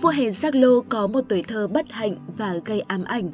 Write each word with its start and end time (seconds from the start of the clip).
vua 0.00 0.10
hề 0.10 0.30
Lô 0.52 0.80
có 0.80 1.06
một 1.06 1.20
tuổi 1.28 1.42
thơ 1.42 1.68
bất 1.68 1.92
hạnh 1.92 2.16
và 2.36 2.54
gây 2.64 2.80
ám 2.80 3.04
ảnh. 3.04 3.30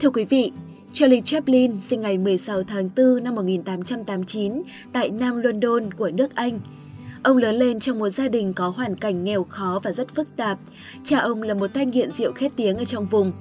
Thưa 0.00 0.10
quý 0.10 0.24
vị, 0.24 0.52
Charlie 0.92 1.20
Chaplin 1.20 1.80
sinh 1.80 2.00
ngày 2.00 2.18
16 2.18 2.62
tháng 2.62 2.90
4 2.96 3.24
năm 3.24 3.34
1889 3.34 4.62
tại 4.92 5.10
Nam 5.10 5.36
London 5.36 5.92
của 5.92 6.10
nước 6.14 6.34
Anh. 6.34 6.60
Ông 7.22 7.36
lớn 7.36 7.54
lên 7.54 7.80
trong 7.80 7.98
một 7.98 8.10
gia 8.10 8.28
đình 8.28 8.52
có 8.52 8.68
hoàn 8.68 8.96
cảnh 8.96 9.24
nghèo 9.24 9.44
khó 9.44 9.80
và 9.82 9.92
rất 9.92 10.14
phức 10.14 10.36
tạp. 10.36 10.58
Cha 11.04 11.18
ông 11.18 11.42
là 11.42 11.54
một 11.54 11.70
thanh 11.74 11.90
nghiện 11.90 12.10
rượu 12.10 12.32
khét 12.32 12.52
tiếng 12.56 12.76
ở 12.76 12.84
trong 12.84 13.06
vùng. 13.06 13.32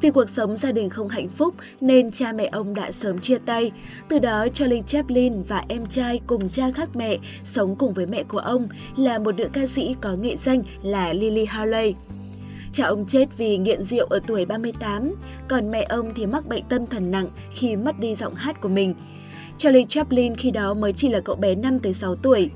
Vì 0.00 0.10
cuộc 0.10 0.30
sống 0.30 0.56
gia 0.56 0.72
đình 0.72 0.90
không 0.90 1.08
hạnh 1.08 1.28
phúc 1.28 1.54
nên 1.80 2.10
cha 2.10 2.32
mẹ 2.32 2.46
ông 2.46 2.74
đã 2.74 2.92
sớm 2.92 3.18
chia 3.18 3.38
tay. 3.38 3.72
Từ 4.08 4.18
đó 4.18 4.46
Charlie 4.54 4.82
Chaplin 4.82 5.42
và 5.42 5.64
em 5.68 5.86
trai 5.86 6.20
cùng 6.26 6.48
cha 6.48 6.70
khác 6.74 6.88
mẹ 6.94 7.18
sống 7.44 7.76
cùng 7.76 7.92
với 7.92 8.06
mẹ 8.06 8.22
của 8.22 8.38
ông 8.38 8.68
là 8.96 9.18
một 9.18 9.34
nữ 9.34 9.48
ca 9.52 9.66
sĩ 9.66 9.96
có 10.00 10.16
nghệ 10.16 10.36
danh 10.36 10.62
là 10.82 11.12
Lily 11.12 11.44
Harley. 11.44 11.94
Cha 12.72 12.84
ông 12.84 13.06
chết 13.06 13.38
vì 13.38 13.58
nghiện 13.58 13.82
rượu 13.84 14.06
ở 14.06 14.20
tuổi 14.26 14.46
38, 14.46 15.14
còn 15.48 15.70
mẹ 15.70 15.86
ông 15.88 16.14
thì 16.14 16.26
mắc 16.26 16.46
bệnh 16.46 16.64
tâm 16.68 16.86
thần 16.86 17.10
nặng 17.10 17.26
khi 17.50 17.76
mất 17.76 17.98
đi 17.98 18.14
giọng 18.14 18.34
hát 18.34 18.60
của 18.60 18.68
mình. 18.68 18.94
Charlie 19.58 19.84
Chaplin 19.84 20.34
khi 20.34 20.50
đó 20.50 20.74
mới 20.74 20.92
chỉ 20.92 21.08
là 21.08 21.20
cậu 21.20 21.36
bé 21.36 21.54
5-6 21.54 22.14
tuổi. 22.22 22.50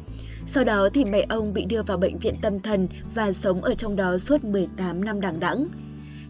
Sau 0.47 0.65
đó 0.65 0.89
thì 0.95 1.05
mẹ 1.05 1.27
ông 1.29 1.53
bị 1.53 1.65
đưa 1.65 1.83
vào 1.83 1.97
bệnh 1.97 2.19
viện 2.19 2.35
tâm 2.43 2.61
thần 2.61 2.89
và 3.15 3.33
sống 3.33 3.63
ở 3.63 3.75
trong 3.75 3.97
đó 3.97 4.19
suốt 4.19 4.45
18 4.45 5.05
năm 5.05 5.21
đằng 5.21 5.41
đẵng. 5.41 5.67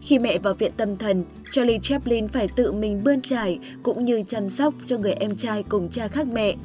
Khi 0.05 0.19
mẹ 0.19 0.39
vào 0.39 0.53
viện 0.53 0.71
tâm 0.77 0.97
thần, 0.97 1.23
Charlie 1.51 1.79
Chaplin 1.79 2.27
phải 2.27 2.47
tự 2.55 2.71
mình 2.71 3.03
bươn 3.03 3.21
trải 3.21 3.59
cũng 3.83 4.05
như 4.05 4.23
chăm 4.27 4.49
sóc 4.49 4.73
cho 4.85 4.97
người 4.97 5.13
em 5.13 5.35
trai 5.35 5.63
cùng 5.63 5.89
cha 5.89 6.07
khác 6.07 6.27
mẹ. 6.33 6.55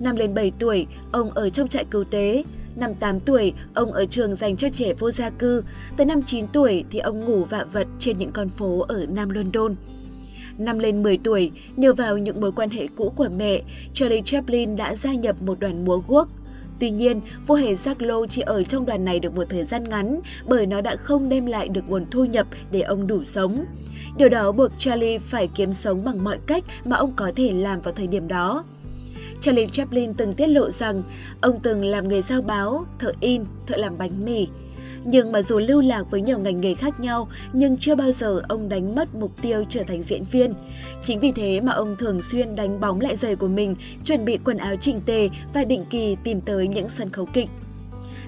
Năm 0.00 0.16
lên 0.16 0.34
7 0.34 0.52
tuổi, 0.58 0.86
ông 1.12 1.30
ở 1.30 1.50
trong 1.50 1.68
trại 1.68 1.84
cứu 1.84 2.04
tế. 2.04 2.44
Năm 2.76 2.94
8 2.94 3.20
tuổi, 3.20 3.52
ông 3.74 3.92
ở 3.92 4.06
trường 4.06 4.34
dành 4.34 4.56
cho 4.56 4.68
trẻ 4.68 4.94
vô 4.94 5.10
gia 5.10 5.30
cư. 5.30 5.64
Tới 5.96 6.06
năm 6.06 6.22
9 6.22 6.46
tuổi 6.48 6.84
thì 6.90 6.98
ông 6.98 7.24
ngủ 7.24 7.44
vạ 7.44 7.64
vật 7.72 7.86
trên 7.98 8.18
những 8.18 8.32
con 8.32 8.48
phố 8.48 8.80
ở 8.88 9.06
Nam 9.08 9.30
London. 9.30 9.74
Năm 10.58 10.78
lên 10.78 11.02
10 11.02 11.18
tuổi, 11.24 11.50
nhờ 11.76 11.94
vào 11.94 12.18
những 12.18 12.40
mối 12.40 12.52
quan 12.52 12.70
hệ 12.70 12.88
cũ 12.96 13.12
của 13.16 13.28
mẹ, 13.36 13.62
Charlie 13.92 14.22
Chaplin 14.24 14.76
đã 14.76 14.96
gia 14.96 15.12
nhập 15.12 15.42
một 15.42 15.60
đoàn 15.60 15.84
múa 15.84 16.02
guốc. 16.08 16.28
Tuy 16.80 16.90
nhiên, 16.90 17.20
vua 17.46 17.54
hề 17.54 17.74
Lô 17.98 18.26
chỉ 18.26 18.42
ở 18.42 18.64
trong 18.64 18.86
đoàn 18.86 19.04
này 19.04 19.20
được 19.20 19.36
một 19.36 19.44
thời 19.48 19.64
gian 19.64 19.84
ngắn 19.88 20.20
bởi 20.46 20.66
nó 20.66 20.80
đã 20.80 20.96
không 20.96 21.28
đem 21.28 21.46
lại 21.46 21.68
được 21.68 21.88
nguồn 21.88 22.06
thu 22.10 22.24
nhập 22.24 22.46
để 22.70 22.80
ông 22.80 23.06
đủ 23.06 23.24
sống. 23.24 23.64
Điều 24.16 24.28
đó 24.28 24.52
buộc 24.52 24.70
Charlie 24.78 25.18
phải 25.18 25.48
kiếm 25.54 25.72
sống 25.72 26.04
bằng 26.04 26.24
mọi 26.24 26.38
cách 26.46 26.64
mà 26.84 26.96
ông 26.96 27.12
có 27.16 27.32
thể 27.36 27.52
làm 27.52 27.80
vào 27.80 27.94
thời 27.94 28.06
điểm 28.06 28.28
đó. 28.28 28.64
Charlie 29.40 29.66
Chaplin 29.66 30.14
từng 30.14 30.32
tiết 30.32 30.46
lộ 30.46 30.70
rằng 30.70 31.02
ông 31.40 31.60
từng 31.62 31.84
làm 31.84 32.08
nghề 32.08 32.22
giao 32.22 32.42
báo, 32.42 32.86
thợ 32.98 33.12
in, 33.20 33.44
thợ 33.66 33.76
làm 33.76 33.98
bánh 33.98 34.24
mì. 34.24 34.48
Nhưng 35.04 35.32
mà 35.32 35.42
dù 35.42 35.58
lưu 35.58 35.80
lạc 35.80 36.02
với 36.10 36.20
nhiều 36.20 36.38
ngành 36.38 36.60
nghề 36.60 36.74
khác 36.74 37.00
nhau, 37.00 37.28
nhưng 37.52 37.76
chưa 37.76 37.94
bao 37.94 38.12
giờ 38.12 38.40
ông 38.48 38.68
đánh 38.68 38.94
mất 38.94 39.14
mục 39.14 39.42
tiêu 39.42 39.64
trở 39.68 39.82
thành 39.82 40.02
diễn 40.02 40.24
viên. 40.32 40.54
Chính 41.02 41.20
vì 41.20 41.32
thế 41.32 41.60
mà 41.60 41.72
ông 41.72 41.96
thường 41.96 42.22
xuyên 42.22 42.56
đánh 42.56 42.80
bóng 42.80 43.00
lại 43.00 43.16
giày 43.16 43.36
của 43.36 43.48
mình, 43.48 43.74
chuẩn 44.04 44.24
bị 44.24 44.38
quần 44.44 44.56
áo 44.56 44.76
chỉnh 44.80 45.00
tề 45.06 45.28
và 45.54 45.64
định 45.64 45.84
kỳ 45.90 46.16
tìm 46.24 46.40
tới 46.40 46.68
những 46.68 46.88
sân 46.88 47.10
khấu 47.10 47.26
kịch. 47.26 47.48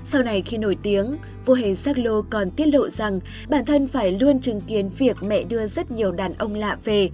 Sau 0.05 0.23
này 0.23 0.43
khi 0.43 0.59
nổi 0.59 0.77
tiếng, 0.83 1.17
vua 1.47 1.55
hề 1.55 1.75
Lô 1.97 2.23
còn 2.23 2.51
tiết 2.51 2.67
lộ 2.67 2.89
rằng 2.89 3.21
bản 3.49 3.65
thân 3.65 3.89
phải 3.89 4.13
luôn 4.13 4.41
chứng 4.41 4.61
kiến 4.61 4.91
việc 4.99 5.17
mẹ 5.23 5.43
đưa 5.43 5.67
rất 5.67 5.91
nhiều 5.91 6.13
đàn 6.13 6.35
ông 6.35 6.55
lạ 6.55 6.79
về. 6.85 7.11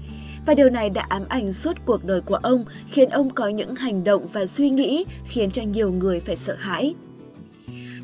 Và 0.47 0.55
điều 0.55 0.71
này 0.71 0.91
đã 0.91 1.07
ám 1.09 1.23
ảnh 1.29 1.53
suốt 1.53 1.77
cuộc 1.87 2.05
đời 2.05 2.21
của 2.21 2.35
ông, 2.35 2.65
khiến 2.89 3.09
ông 3.09 3.31
có 3.31 3.49
những 3.49 3.75
hành 3.75 4.05
động 4.05 4.27
và 4.33 4.47
suy 4.47 4.71
nghĩ 4.71 5.05
khiến 5.25 5.51
cho 5.51 5.63
nhiều 5.63 5.93
người 5.93 6.21
phải 6.21 6.37
sợ 6.37 6.55
hãi. 6.59 6.95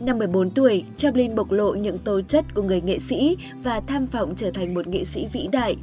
Năm 0.06 0.18
14 0.18 0.50
tuổi, 0.50 0.84
Chaplin 0.96 1.34
bộc 1.34 1.52
lộ 1.52 1.74
những 1.74 1.98
tố 1.98 2.20
chất 2.20 2.44
của 2.54 2.62
người 2.62 2.80
nghệ 2.80 2.98
sĩ 2.98 3.36
và 3.62 3.80
tham 3.80 4.06
vọng 4.06 4.34
trở 4.36 4.50
thành 4.50 4.74
một 4.74 4.86
nghệ 4.86 5.04
sĩ 5.04 5.26
vĩ 5.32 5.48
đại. 5.52 5.76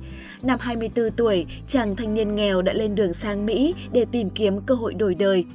Năm 0.44 0.59
24 0.62 1.12
tuổi, 1.12 1.46
chàng 1.68 1.96
thanh 1.96 2.13
niên 2.13 2.35
nghèo 2.35 2.62
đã 2.62 2.74
lên 2.74 2.96
đường 2.96 3.13
sang 3.13 3.46
Mỹ 3.46 3.75
để 3.94 4.06
tìm 4.12 4.30
kiếm 4.30 4.62
cơ 4.62 4.75
hội 4.75 4.94
đổi 4.94 5.16
đời. 5.16 5.46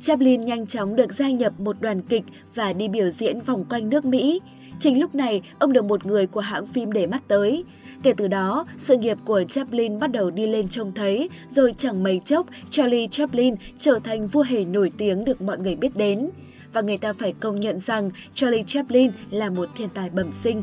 Chaplin 0.00 0.40
nhanh 0.40 0.66
chóng 0.66 0.96
được 0.96 1.12
gia 1.12 1.30
nhập 1.30 1.60
một 1.60 1.76
đoàn 1.80 2.02
kịch 2.02 2.24
và 2.54 2.72
đi 2.72 2.88
biểu 2.88 3.10
diễn 3.10 3.40
vòng 3.40 3.64
quanh 3.64 3.90
nước 3.90 4.04
Mỹ. 4.04 4.40
Chính 4.80 5.00
lúc 5.00 5.14
này, 5.14 5.42
ông 5.58 5.72
được 5.72 5.84
một 5.84 6.06
người 6.06 6.26
của 6.26 6.40
hãng 6.40 6.66
phim 6.66 6.92
để 6.92 7.06
mắt 7.06 7.22
tới. 7.28 7.64
Kể 8.02 8.12
từ 8.16 8.28
đó, 8.28 8.66
sự 8.78 8.96
nghiệp 8.96 9.18
của 9.24 9.44
Chaplin 9.50 9.98
bắt 9.98 10.12
đầu 10.12 10.30
đi 10.30 10.46
lên 10.46 10.68
trông 10.68 10.92
thấy, 10.92 11.28
rồi 11.48 11.74
chẳng 11.76 12.02
mấy 12.02 12.20
chốc, 12.24 12.46
Charlie 12.70 13.06
Chaplin 13.06 13.54
trở 13.78 13.98
thành 14.04 14.28
vua 14.28 14.42
hề 14.42 14.64
nổi 14.64 14.92
tiếng 14.98 15.24
được 15.24 15.42
mọi 15.42 15.58
người 15.58 15.76
biết 15.76 15.96
đến 15.96 16.30
và 16.74 16.80
người 16.80 16.98
ta 16.98 17.12
phải 17.12 17.32
công 17.32 17.60
nhận 17.60 17.78
rằng 17.78 18.10
Charlie 18.34 18.62
Chaplin 18.62 19.10
là 19.30 19.50
một 19.50 19.68
thiên 19.76 19.88
tài 19.88 20.10
bẩm 20.10 20.32
sinh. 20.32 20.62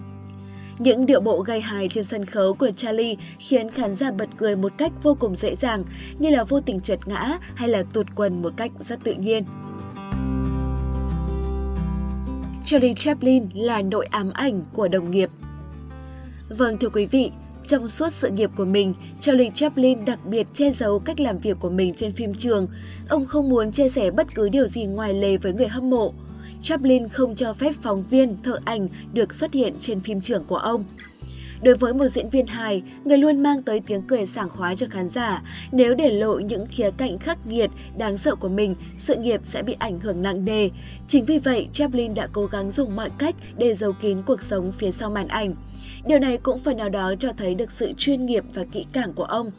Những 0.80 1.06
điệu 1.06 1.22
bộ 1.22 1.40
gây 1.42 1.62
hài 1.62 1.88
trên 1.88 2.04
sân 2.04 2.26
khấu 2.26 2.54
của 2.54 2.72
Charlie 2.78 3.16
khiến 3.40 3.70
khán 3.70 3.96
giả 3.96 4.12
bật 4.12 4.30
cười 4.38 4.56
một 4.56 4.74
cách 4.78 4.92
vô 5.04 5.18
cùng 5.20 5.36
dễ 5.36 5.56
dàng, 5.56 5.84
như 6.20 6.30
là 6.30 6.44
vô 6.44 6.60
tình 6.60 6.80
trượt 6.80 7.08
ngã 7.08 7.38
hay 7.56 7.70
là 7.70 7.84
tụt 7.94 8.08
quần 8.16 8.42
một 8.42 8.54
cách 8.58 8.72
rất 8.80 9.04
tự 9.04 9.14
nhiên. 9.14 9.44
Charlie 12.66 12.94
Chaplin 12.94 13.50
là 13.54 13.82
nội 13.82 14.06
ám 14.06 14.32
ảnh 14.34 14.64
của 14.74 14.88
đồng 14.88 15.12
nghiệp. 15.12 15.30
Vâng 16.50 16.78
thưa 16.78 16.90
quý 16.90 17.06
vị, 17.06 17.32
trong 17.72 17.88
suốt 17.88 18.14
sự 18.14 18.30
nghiệp 18.30 18.50
của 18.58 18.66
mình, 18.66 18.94
Charlie 19.20 19.52
Chaplin 19.56 20.06
đặc 20.06 20.20
biệt 20.26 20.48
che 20.54 20.72
giấu 20.72 21.00
cách 21.00 21.20
làm 21.20 21.38
việc 21.38 21.58
của 21.60 21.70
mình 21.70 21.94
trên 21.94 22.12
phim 22.12 22.34
trường. 22.34 22.68
Ông 23.10 23.26
không 23.26 23.50
muốn 23.50 23.72
chia 23.72 23.90
sẻ 23.90 24.12
bất 24.12 24.36
cứ 24.36 24.50
điều 24.50 24.68
gì 24.68 24.86
ngoài 24.86 25.14
lề 25.14 25.38
với 25.38 25.54
người 25.54 25.68
hâm 25.68 25.90
mộ. 25.90 26.14
Chaplin 26.62 27.08
không 27.08 27.36
cho 27.36 27.54
phép 27.54 27.74
phóng 27.82 28.04
viên, 28.04 28.42
thợ 28.44 28.60
ảnh 28.66 28.88
được 29.14 29.36
xuất 29.36 29.54
hiện 29.54 29.74
trên 29.80 30.00
phim 30.00 30.22
trường 30.22 30.44
của 30.44 30.58
ông. 30.58 30.84
Đối 31.64 31.76
với 31.76 31.94
một 31.94 32.08
diễn 32.08 32.30
viên 32.30 32.48
hài, 32.48 32.84
người 33.06 33.18
luôn 33.18 33.44
mang 33.44 33.62
tới 33.62 33.82
tiếng 33.86 34.02
cười 34.02 34.26
sảng 34.26 34.50
khoái 34.50 34.76
cho 34.76 34.88
khán 34.90 35.10
giả. 35.10 35.42
Nếu 35.72 35.96
để 35.96 36.12
lộ 36.12 36.40
những 36.40 36.66
khía 36.66 36.92
cạnh 36.92 37.20
khắc 37.20 37.48
nghiệt, 37.48 37.70
đáng 37.98 38.18
sợ 38.18 38.36
của 38.36 38.50
mình, 38.50 38.76
sự 38.98 39.16
nghiệp 39.16 39.42
sẽ 39.44 39.64
bị 39.64 39.76
ảnh 39.80 40.00
hưởng 40.00 40.22
nặng 40.22 40.46
nề. 40.46 40.70
Chính 41.08 41.26
vì 41.26 41.40
vậy, 41.40 41.68
Chaplin 41.74 42.14
đã 42.14 42.28
cố 42.32 42.46
gắng 42.46 42.72
dùng 42.72 42.96
mọi 42.96 43.10
cách 43.18 43.36
để 43.58 43.76
giấu 43.76 43.94
kín 44.02 44.18
cuộc 44.26 44.42
sống 44.42 44.72
phía 44.72 44.92
sau 44.92 45.10
màn 45.10 45.28
ảnh. 45.28 45.56
Điều 46.06 46.20
này 46.20 46.38
cũng 46.38 46.60
phần 46.60 46.78
nào 46.78 46.90
đó 46.90 47.14
cho 47.20 47.30
thấy 47.38 47.56
được 47.56 47.72
sự 47.72 47.94
chuyên 47.98 48.26
nghiệp 48.26 48.44
và 48.54 48.64
kỹ 48.72 48.86
càng 48.94 49.14
của 49.14 49.24
ông. 49.24 49.52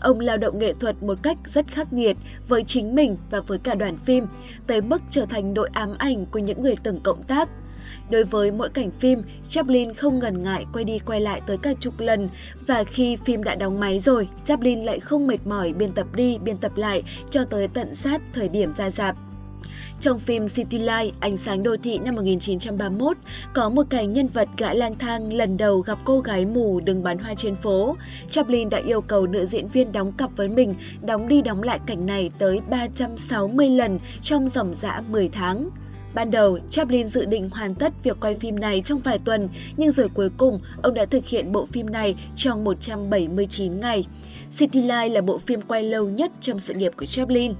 Ông 0.00 0.20
lao 0.20 0.36
động 0.36 0.58
nghệ 0.58 0.72
thuật 0.72 1.02
một 1.02 1.18
cách 1.22 1.38
rất 1.44 1.66
khắc 1.66 1.92
nghiệt 1.92 2.16
với 2.48 2.64
chính 2.64 2.94
mình 2.94 3.16
và 3.30 3.40
với 3.40 3.58
cả 3.58 3.74
đoàn 3.74 3.96
phim, 3.96 4.26
tới 4.66 4.80
mức 4.80 5.02
trở 5.10 5.26
thành 5.26 5.54
đội 5.54 5.68
ám 5.72 5.94
ảnh 5.98 6.26
của 6.26 6.38
những 6.38 6.62
người 6.62 6.76
từng 6.82 7.00
cộng 7.00 7.22
tác. 7.22 7.48
Đối 8.10 8.24
với 8.24 8.52
mỗi 8.52 8.68
cảnh 8.68 8.90
phim, 8.90 9.22
Chaplin 9.48 9.94
không 9.94 10.18
ngần 10.18 10.42
ngại 10.42 10.66
quay 10.72 10.84
đi 10.84 10.98
quay 10.98 11.20
lại 11.20 11.40
tới 11.46 11.56
cả 11.58 11.72
chục 11.80 11.94
lần 11.98 12.28
và 12.66 12.84
khi 12.84 13.16
phim 13.16 13.44
đã 13.44 13.54
đóng 13.54 13.80
máy 13.80 14.00
rồi, 14.00 14.28
Chaplin 14.44 14.82
lại 14.82 15.00
không 15.00 15.26
mệt 15.26 15.46
mỏi 15.46 15.72
biên 15.72 15.92
tập 15.92 16.06
đi 16.14 16.38
biên 16.38 16.56
tập 16.56 16.72
lại 16.76 17.02
cho 17.30 17.44
tới 17.44 17.68
tận 17.68 17.94
sát 17.94 18.20
thời 18.34 18.48
điểm 18.48 18.72
ra 18.72 18.90
dạp. 18.90 19.16
Trong 20.00 20.18
phim 20.18 20.48
City 20.48 20.78
Light, 20.78 21.14
Ánh 21.20 21.36
sáng 21.36 21.62
đô 21.62 21.76
thị 21.82 21.98
năm 21.98 22.14
1931, 22.14 23.16
có 23.54 23.68
một 23.68 23.86
cảnh 23.90 24.12
nhân 24.12 24.28
vật 24.28 24.48
gã 24.56 24.72
lang 24.74 24.94
thang 24.94 25.32
lần 25.32 25.56
đầu 25.56 25.80
gặp 25.80 25.98
cô 26.04 26.20
gái 26.20 26.46
mù 26.46 26.80
đứng 26.80 27.02
bán 27.02 27.18
hoa 27.18 27.34
trên 27.34 27.54
phố. 27.54 27.96
Chaplin 28.30 28.68
đã 28.68 28.78
yêu 28.78 29.00
cầu 29.00 29.26
nữ 29.26 29.46
diễn 29.46 29.68
viên 29.68 29.92
đóng 29.92 30.12
cặp 30.12 30.30
với 30.36 30.48
mình, 30.48 30.74
đóng 31.02 31.28
đi 31.28 31.42
đóng 31.42 31.62
lại 31.62 31.78
cảnh 31.86 32.06
này 32.06 32.30
tới 32.38 32.60
360 32.70 33.70
lần 33.70 33.98
trong 34.22 34.48
dòng 34.48 34.74
dã 34.74 35.02
10 35.08 35.28
tháng. 35.28 35.70
Ban 36.16 36.30
đầu, 36.30 36.58
Chaplin 36.70 37.06
dự 37.06 37.24
định 37.24 37.50
hoàn 37.50 37.74
tất 37.74 37.92
việc 38.02 38.16
quay 38.20 38.34
phim 38.34 38.60
này 38.60 38.82
trong 38.84 39.00
vài 39.00 39.18
tuần, 39.18 39.48
nhưng 39.76 39.90
rồi 39.90 40.08
cuối 40.14 40.30
cùng, 40.36 40.60
ông 40.82 40.94
đã 40.94 41.04
thực 41.04 41.26
hiện 41.26 41.52
bộ 41.52 41.66
phim 41.66 41.90
này 41.90 42.14
trong 42.36 42.64
179 42.64 43.80
ngày. 43.80 44.06
City 44.58 44.82
Light 44.82 45.12
là 45.12 45.20
bộ 45.20 45.38
phim 45.38 45.60
quay 45.60 45.82
lâu 45.82 46.08
nhất 46.08 46.30
trong 46.40 46.58
sự 46.58 46.74
nghiệp 46.74 46.92
của 46.96 47.06
Chaplin. 47.06 47.52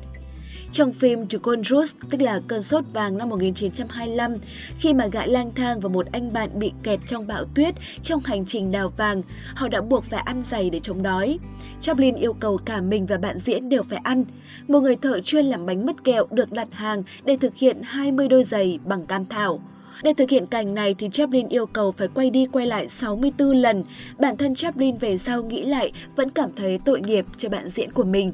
Trong 0.77 0.93
phim 0.93 1.27
The 1.27 1.39
Gold 1.43 1.67
Rush, 1.67 1.97
tức 2.11 2.23
là 2.23 2.41
cơn 2.49 2.63
sốt 2.63 2.85
vàng 2.93 3.19
năm 3.19 3.29
1925, 3.29 4.37
khi 4.79 4.95
mà 4.95 5.07
gã 5.07 5.27
lang 5.27 5.51
thang 5.55 5.81
và 5.81 5.89
một 5.89 6.07
anh 6.13 6.33
bạn 6.33 6.51
bị 6.59 6.73
kẹt 6.83 7.01
trong 7.07 7.27
bão 7.27 7.45
tuyết 7.45 7.75
trong 8.03 8.21
hành 8.25 8.47
trình 8.47 8.73
đào 8.73 8.93
vàng, 8.97 9.23
họ 9.55 9.69
đã 9.69 9.81
buộc 9.81 10.05
phải 10.05 10.21
ăn 10.21 10.43
giày 10.43 10.71
để 10.71 10.81
chống 10.81 11.03
đói. 11.03 11.39
Chaplin 11.81 12.15
yêu 12.15 12.33
cầu 12.33 12.59
cả 12.65 12.81
mình 12.81 13.07
và 13.07 13.17
bạn 13.17 13.39
diễn 13.39 13.69
đều 13.69 13.83
phải 13.83 13.99
ăn. 13.99 14.25
Một 14.69 14.81
người 14.81 14.97
thợ 14.97 15.21
chuyên 15.21 15.47
làm 15.47 15.67
bánh 15.67 15.87
mứt 15.87 16.05
kẹo 16.05 16.27
được 16.31 16.53
đặt 16.53 16.69
hàng 16.73 17.03
để 17.25 17.37
thực 17.41 17.57
hiện 17.57 17.81
20 17.83 18.29
đôi 18.29 18.45
giày 18.45 18.79
bằng 18.85 19.07
cam 19.07 19.27
thảo. 19.27 19.61
Để 20.03 20.15
thực 20.15 20.31
hiện 20.31 20.47
cảnh 20.47 20.75
này 20.75 20.95
thì 20.99 21.09
Chaplin 21.13 21.49
yêu 21.49 21.67
cầu 21.67 21.93
phải 21.93 22.09
quay 22.09 22.31
đi 22.31 22.47
quay 22.53 22.67
lại 22.67 22.89
64 22.89 23.57
lần. 23.57 23.85
Bản 24.19 24.37
thân 24.37 24.55
Chaplin 24.55 24.99
về 24.99 25.19
sau 25.19 25.43
nghĩ 25.43 25.65
lại 25.65 25.93
vẫn 26.17 26.31
cảm 26.31 26.51
thấy 26.57 26.79
tội 26.85 27.01
nghiệp 27.01 27.27
cho 27.37 27.49
bạn 27.49 27.69
diễn 27.69 27.93
của 27.93 28.05
mình. 28.05 28.33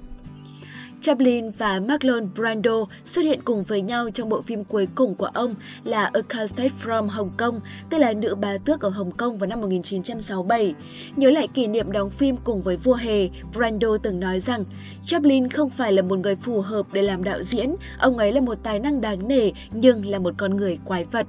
Chaplin 1.03 1.51
và 1.51 1.81
Marlon 1.81 2.29
Brando 2.35 2.85
xuất 3.05 3.23
hiện 3.23 3.41
cùng 3.45 3.63
với 3.63 3.83
nhau 3.83 4.11
trong 4.11 4.29
bộ 4.29 4.43
phim 4.43 4.65
cuối 4.65 4.89
cùng 4.95 5.15
của 5.15 5.27
ông 5.27 5.55
là 5.85 6.11
A 6.13 6.21
Castle 6.29 6.69
from 6.83 7.07
Hong 7.07 7.31
Kong, 7.37 7.61
tức 7.91 7.99
là 7.99 8.13
Nữ 8.13 8.35
bá 8.35 8.59
tước 8.59 8.81
ở 8.81 8.89
Hồng 8.89 9.11
Kông 9.11 9.39
vào 9.39 9.47
năm 9.47 9.61
1967. 9.61 10.75
Nhớ 11.17 11.31
lại 11.31 11.49
kỷ 11.55 11.67
niệm 11.67 11.93
đóng 11.93 12.11
phim 12.11 12.37
cùng 12.45 12.63
với 12.63 12.77
vua 12.77 12.95
hề, 12.95 13.29
Brando 13.55 13.97
từng 14.03 14.21
nói 14.21 14.41
rằng 14.41 14.65
Chaplin 15.07 15.49
không 15.49 15.71
phải 15.71 15.93
là 15.93 16.03
một 16.03 16.19
người 16.19 16.37
phù 16.37 16.61
hợp 16.61 16.87
để 16.93 17.03
làm 17.03 17.25
đạo 17.25 17.43
diễn, 17.43 17.75
ông 17.99 18.19
ấy 18.19 18.33
là 18.33 18.41
một 18.41 18.59
tài 18.63 18.79
năng 18.79 19.01
đáng 19.01 19.29
nể 19.29 19.51
nhưng 19.73 20.07
là 20.07 20.19
một 20.19 20.35
con 20.37 20.57
người 20.57 20.79
quái 20.85 21.05
vật. 21.05 21.27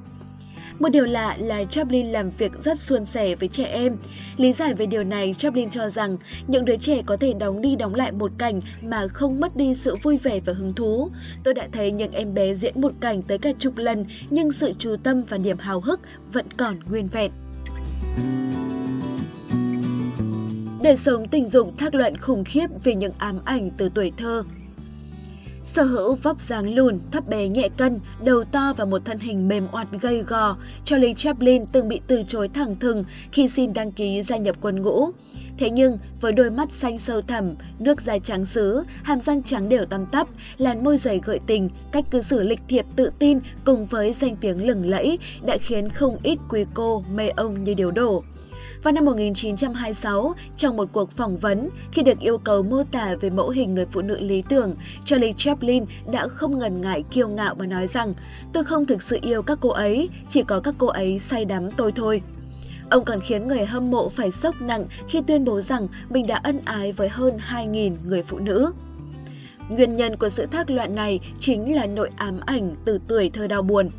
Một 0.79 0.89
điều 0.89 1.05
lạ 1.05 1.37
là 1.39 1.63
Chaplin 1.63 2.07
làm 2.07 2.29
việc 2.29 2.51
rất 2.63 2.79
suôn 2.79 3.05
sẻ 3.05 3.35
với 3.35 3.47
trẻ 3.47 3.63
em. 3.63 3.97
Lý 4.37 4.53
giải 4.53 4.73
về 4.73 4.85
điều 4.85 5.03
này, 5.03 5.35
Chaplin 5.37 5.69
cho 5.69 5.89
rằng 5.89 6.17
những 6.47 6.65
đứa 6.65 6.77
trẻ 6.77 7.01
có 7.05 7.17
thể 7.17 7.33
đóng 7.33 7.61
đi 7.61 7.75
đóng 7.75 7.95
lại 7.95 8.11
một 8.11 8.31
cảnh 8.37 8.61
mà 8.81 9.07
không 9.07 9.39
mất 9.39 9.55
đi 9.55 9.75
sự 9.75 9.95
vui 9.95 10.17
vẻ 10.17 10.39
và 10.45 10.53
hứng 10.53 10.73
thú. 10.73 11.09
Tôi 11.43 11.53
đã 11.53 11.67
thấy 11.71 11.91
những 11.91 12.11
em 12.11 12.33
bé 12.33 12.53
diễn 12.53 12.81
một 12.81 12.91
cảnh 12.99 13.21
tới 13.21 13.37
cả 13.37 13.51
chục 13.59 13.77
lần 13.77 14.05
nhưng 14.29 14.51
sự 14.51 14.73
chú 14.77 14.95
tâm 15.03 15.23
và 15.29 15.37
niềm 15.37 15.57
hào 15.57 15.79
hức 15.79 15.99
vẫn 16.33 16.45
còn 16.57 16.79
nguyên 16.89 17.07
vẹn. 17.07 17.31
Đời 20.83 20.97
sống 20.97 21.27
tình 21.27 21.47
dục 21.47 21.77
thác 21.77 21.95
luận 21.95 22.17
khủng 22.17 22.43
khiếp 22.43 22.67
về 22.83 22.95
những 22.95 23.13
ám 23.17 23.39
ảnh 23.45 23.69
từ 23.77 23.89
tuổi 23.95 24.11
thơ. 24.17 24.43
Sở 25.65 25.83
hữu 25.83 26.15
vóc 26.15 26.39
dáng 26.39 26.75
lùn, 26.75 26.99
thấp 27.11 27.27
bé 27.27 27.47
nhẹ 27.47 27.69
cân, 27.77 27.99
đầu 28.23 28.43
to 28.43 28.73
và 28.77 28.85
một 28.85 29.05
thân 29.05 29.19
hình 29.19 29.47
mềm 29.47 29.67
oặt 29.71 29.87
gầy 30.01 30.21
gò, 30.21 30.57
Charlie 30.85 31.13
Chaplin 31.13 31.65
từng 31.65 31.87
bị 31.87 32.01
từ 32.07 32.23
chối 32.27 32.47
thẳng 32.53 32.75
thừng 32.75 33.03
khi 33.31 33.49
xin 33.49 33.73
đăng 33.73 33.91
ký 33.91 34.21
gia 34.21 34.37
nhập 34.37 34.55
quân 34.61 34.81
ngũ. 34.81 35.09
Thế 35.57 35.69
nhưng, 35.69 35.97
với 36.21 36.31
đôi 36.31 36.51
mắt 36.51 36.71
xanh 36.71 36.99
sâu 36.99 37.21
thẳm, 37.21 37.55
nước 37.79 38.01
da 38.01 38.19
trắng 38.19 38.45
sứ 38.45 38.83
hàm 39.03 39.19
răng 39.19 39.43
trắng 39.43 39.69
đều 39.69 39.85
tăm 39.85 40.05
tắp, 40.05 40.27
làn 40.57 40.83
môi 40.83 40.97
dày 40.97 41.19
gợi 41.23 41.39
tình, 41.47 41.69
cách 41.91 42.05
cư 42.11 42.21
xử 42.21 42.41
lịch 42.41 42.61
thiệp 42.67 42.85
tự 42.95 43.11
tin 43.19 43.39
cùng 43.65 43.85
với 43.85 44.13
danh 44.13 44.35
tiếng 44.35 44.67
lừng 44.67 44.85
lẫy 44.85 45.19
đã 45.45 45.57
khiến 45.61 45.89
không 45.89 46.17
ít 46.23 46.39
quý 46.49 46.65
cô 46.73 47.03
mê 47.13 47.29
ông 47.29 47.63
như 47.63 47.73
điều 47.73 47.91
đổ. 47.91 48.23
Vào 48.83 48.91
năm 48.91 49.05
1926, 49.05 50.35
trong 50.57 50.77
một 50.77 50.89
cuộc 50.91 51.11
phỏng 51.11 51.37
vấn, 51.37 51.69
khi 51.91 52.01
được 52.01 52.19
yêu 52.19 52.37
cầu 52.37 52.63
mô 52.63 52.83
tả 52.83 53.15
về 53.21 53.29
mẫu 53.29 53.49
hình 53.49 53.75
người 53.75 53.85
phụ 53.85 54.01
nữ 54.01 54.19
lý 54.19 54.43
tưởng, 54.49 54.75
Charlie 55.05 55.33
Chaplin 55.33 55.85
đã 56.11 56.27
không 56.27 56.59
ngần 56.59 56.81
ngại 56.81 57.03
kiêu 57.11 57.27
ngạo 57.27 57.55
và 57.55 57.65
nói 57.65 57.87
rằng 57.87 58.13
tôi 58.53 58.63
không 58.63 58.85
thực 58.85 59.03
sự 59.03 59.19
yêu 59.21 59.41
các 59.41 59.57
cô 59.61 59.69
ấy, 59.69 60.09
chỉ 60.29 60.43
có 60.43 60.59
các 60.59 60.75
cô 60.77 60.87
ấy 60.87 61.19
say 61.19 61.45
đắm 61.45 61.71
tôi 61.71 61.91
thôi. 61.91 62.21
Ông 62.89 63.05
còn 63.05 63.19
khiến 63.19 63.47
người 63.47 63.65
hâm 63.65 63.91
mộ 63.91 64.09
phải 64.09 64.31
sốc 64.31 64.55
nặng 64.61 64.85
khi 65.07 65.21
tuyên 65.27 65.45
bố 65.45 65.61
rằng 65.61 65.87
mình 66.09 66.27
đã 66.27 66.39
ân 66.43 66.61
ái 66.65 66.91
với 66.91 67.09
hơn 67.09 67.37
2.000 67.51 67.95
người 68.05 68.23
phụ 68.23 68.39
nữ. 68.39 68.73
Nguyên 69.69 69.97
nhân 69.97 70.15
của 70.15 70.29
sự 70.29 70.45
thác 70.45 70.69
loạn 70.69 70.95
này 70.95 71.19
chính 71.39 71.75
là 71.75 71.85
nội 71.85 72.09
ám 72.15 72.39
ảnh 72.45 72.75
từ 72.85 72.99
tuổi 73.07 73.29
thơ 73.29 73.47
đau 73.47 73.61
buồn. 73.61 73.89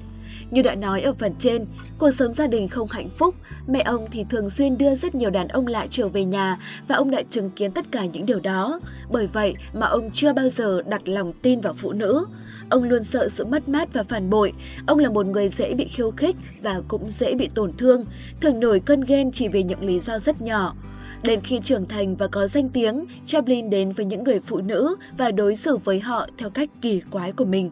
Như 0.50 0.62
đã 0.62 0.75
nói 0.75 1.02
ở 1.02 1.12
phần 1.12 1.32
trên, 1.38 1.64
cuộc 1.99 2.11
sống 2.11 2.32
gia 2.32 2.46
đình 2.46 2.69
không 2.69 2.88
hạnh 2.88 3.08
phúc, 3.19 3.35
mẹ 3.69 3.81
ông 3.81 4.06
thì 4.11 4.25
thường 4.31 4.50
xuyên 4.50 4.79
đưa 4.79 4.94
rất 4.94 5.14
nhiều 5.14 5.31
đàn 5.31 5.49
ông 5.49 5.67
lạ 5.67 5.87
trở 5.91 6.08
về 6.08 6.25
nhà 6.25 6.58
và 6.88 6.96
ông 6.96 7.11
đã 7.11 7.23
chứng 7.31 7.50
kiến 7.50 7.73
tất 7.73 7.93
cả 7.93 8.05
những 8.05 8.26
điều 8.26 8.41
đó. 8.41 8.81
Bởi 9.11 9.26
vậy 9.26 9.55
mà 9.73 9.87
ông 9.87 10.11
chưa 10.11 10.32
bao 10.32 10.49
giờ 10.49 10.82
đặt 10.82 11.08
lòng 11.08 11.32
tin 11.32 11.61
vào 11.61 11.75
phụ 11.75 11.93
nữ. 11.93 12.26
Ông 12.70 12.82
luôn 12.82 13.05
sợ 13.05 13.29
sự 13.29 13.44
mất 13.44 13.69
mát 13.69 13.93
và 13.93 14.02
phản 14.02 14.31
bội. 14.31 14.52
Ông 14.87 14.99
là 14.99 15.11
một 15.11 15.26
người 15.26 15.49
dễ 15.49 15.75
bị 15.75 15.85
khiêu 15.85 16.11
khích 16.11 16.37
và 16.62 16.81
cũng 16.88 17.11
dễ 17.11 17.35
bị 17.35 17.49
tổn 17.55 17.73
thương, 17.79 18.05
thường 18.40 18.61
nổi 18.61 18.81
cơn 18.81 19.00
ghen 19.00 19.32
chỉ 19.32 19.49
vì 19.49 19.62
những 19.62 19.85
lý 19.85 20.00
do 20.00 20.19
rất 20.19 20.43
nhỏ. 20.43 20.75
Đến 21.23 21.40
khi 21.40 21.61
trưởng 21.61 21.88
thành 21.88 22.17
và 22.17 22.26
có 22.26 22.47
danh 22.47 22.69
tiếng, 22.69 23.05
Chaplin 23.26 23.70
đến 23.70 23.93
với 23.93 24.06
những 24.06 24.25
người 24.25 24.40
phụ 24.40 24.61
nữ 24.61 24.97
và 25.19 25.31
đối 25.31 25.56
xử 25.56 25.76
với 25.76 26.00
họ 26.00 26.26
theo 26.38 26.50
cách 26.50 26.70
kỳ 26.82 27.00
quái 27.11 27.32
của 27.32 27.44
mình. 27.44 27.70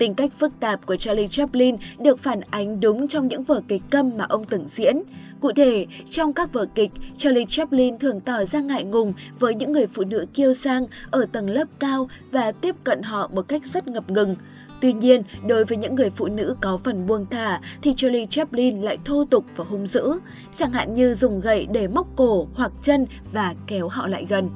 Tính 0.00 0.14
cách 0.14 0.32
phức 0.38 0.52
tạp 0.60 0.86
của 0.86 0.96
Charlie 0.96 1.28
Chaplin 1.28 1.76
được 1.98 2.18
phản 2.18 2.40
ánh 2.50 2.80
đúng 2.80 3.08
trong 3.08 3.28
những 3.28 3.44
vở 3.44 3.62
kịch 3.68 3.82
câm 3.90 4.16
mà 4.18 4.24
ông 4.28 4.44
từng 4.44 4.64
diễn. 4.68 4.96
Cụ 5.40 5.52
thể, 5.56 5.86
trong 6.10 6.32
các 6.32 6.52
vở 6.52 6.66
kịch, 6.74 6.90
Charlie 7.16 7.44
Chaplin 7.48 7.98
thường 7.98 8.20
tỏ 8.20 8.44
ra 8.44 8.60
ngại 8.60 8.84
ngùng 8.84 9.12
với 9.38 9.54
những 9.54 9.72
người 9.72 9.86
phụ 9.86 10.04
nữ 10.04 10.26
kiêu 10.34 10.54
sang 10.54 10.86
ở 11.10 11.26
tầng 11.32 11.50
lớp 11.50 11.64
cao 11.78 12.08
và 12.30 12.52
tiếp 12.52 12.76
cận 12.84 13.02
họ 13.02 13.30
một 13.34 13.48
cách 13.48 13.64
rất 13.64 13.88
ngập 13.88 14.10
ngừng. 14.10 14.36
Tuy 14.80 14.92
nhiên, 14.92 15.22
đối 15.46 15.64
với 15.64 15.78
những 15.78 15.94
người 15.94 16.10
phụ 16.10 16.26
nữ 16.26 16.56
có 16.60 16.78
phần 16.84 17.06
buông 17.06 17.26
thả 17.30 17.60
thì 17.82 17.94
Charlie 17.96 18.26
Chaplin 18.26 18.80
lại 18.80 18.98
thô 19.04 19.24
tục 19.24 19.44
và 19.56 19.64
hung 19.68 19.86
dữ, 19.86 20.20
chẳng 20.56 20.70
hạn 20.70 20.94
như 20.94 21.14
dùng 21.14 21.40
gậy 21.40 21.66
để 21.72 21.88
móc 21.88 22.06
cổ 22.16 22.48
hoặc 22.54 22.72
chân 22.82 23.06
và 23.32 23.54
kéo 23.66 23.88
họ 23.88 24.06
lại 24.06 24.26
gần. 24.28 24.50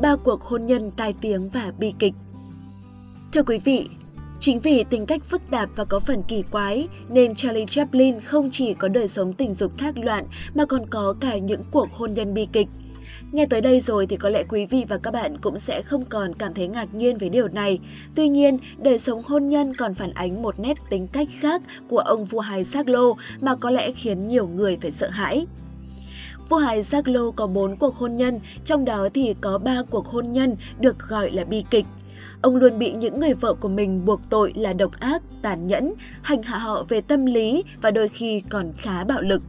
Ba 0.00 0.16
cuộc 0.16 0.42
hôn 0.42 0.66
nhân 0.66 0.90
tai 0.96 1.14
tiếng 1.20 1.48
và 1.48 1.72
bi 1.78 1.92
kịch 1.98 2.14
Thưa 3.32 3.42
quý 3.42 3.58
vị, 3.58 3.88
Chính 4.40 4.60
vì 4.60 4.84
tính 4.90 5.06
cách 5.06 5.24
phức 5.24 5.42
tạp 5.50 5.68
và 5.76 5.84
có 5.84 6.00
phần 6.00 6.22
kỳ 6.28 6.42
quái 6.42 6.88
nên 7.08 7.34
Charlie 7.34 7.66
Chaplin 7.66 8.20
không 8.20 8.50
chỉ 8.50 8.74
có 8.74 8.88
đời 8.88 9.08
sống 9.08 9.32
tình 9.32 9.54
dục 9.54 9.78
thác 9.78 9.98
loạn 9.98 10.24
mà 10.54 10.64
còn 10.64 10.86
có 10.90 11.14
cả 11.20 11.38
những 11.38 11.60
cuộc 11.70 11.92
hôn 11.92 12.12
nhân 12.12 12.34
bi 12.34 12.48
kịch. 12.52 12.68
Nghe 13.32 13.46
tới 13.46 13.60
đây 13.60 13.80
rồi 13.80 14.06
thì 14.06 14.16
có 14.16 14.28
lẽ 14.28 14.44
quý 14.48 14.66
vị 14.66 14.84
và 14.88 14.96
các 14.96 15.10
bạn 15.10 15.38
cũng 15.38 15.58
sẽ 15.58 15.82
không 15.82 16.04
còn 16.04 16.34
cảm 16.34 16.54
thấy 16.54 16.68
ngạc 16.68 16.94
nhiên 16.94 17.18
với 17.18 17.28
điều 17.28 17.48
này. 17.48 17.78
Tuy 18.14 18.28
nhiên, 18.28 18.58
đời 18.78 18.98
sống 18.98 19.22
hôn 19.26 19.48
nhân 19.48 19.74
còn 19.74 19.94
phản 19.94 20.12
ánh 20.12 20.42
một 20.42 20.60
nét 20.60 20.78
tính 20.90 21.06
cách 21.12 21.28
khác 21.40 21.62
của 21.88 21.98
ông 21.98 22.24
vua 22.24 22.40
hài 22.40 22.64
Saglo 22.64 23.14
mà 23.40 23.54
có 23.54 23.70
lẽ 23.70 23.92
khiến 23.92 24.26
nhiều 24.26 24.48
người 24.48 24.78
phải 24.80 24.90
sợ 24.90 25.08
hãi. 25.08 25.46
Vua 26.48 26.56
hài 26.56 26.84
Saglo 26.84 27.30
có 27.36 27.46
4 27.46 27.76
cuộc 27.76 27.94
hôn 27.96 28.16
nhân, 28.16 28.40
trong 28.64 28.84
đó 28.84 29.08
thì 29.14 29.34
có 29.40 29.58
3 29.58 29.82
cuộc 29.90 30.06
hôn 30.06 30.32
nhân 30.32 30.56
được 30.80 30.98
gọi 30.98 31.30
là 31.30 31.44
bi 31.44 31.64
kịch. 31.70 31.84
Ông 32.42 32.56
luôn 32.56 32.78
bị 32.78 32.92
những 32.92 33.20
người 33.20 33.34
vợ 33.34 33.54
của 33.54 33.68
mình 33.68 34.04
buộc 34.04 34.20
tội 34.30 34.52
là 34.56 34.72
độc 34.72 35.00
ác, 35.00 35.22
tàn 35.42 35.66
nhẫn, 35.66 35.94
hành 36.22 36.42
hạ 36.42 36.58
họ 36.58 36.84
về 36.88 37.00
tâm 37.00 37.26
lý 37.26 37.64
và 37.82 37.90
đôi 37.90 38.08
khi 38.08 38.42
còn 38.48 38.72
khá 38.78 39.04
bạo 39.04 39.22
lực. 39.22 39.42